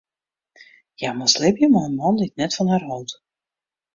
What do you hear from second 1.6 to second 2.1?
mei in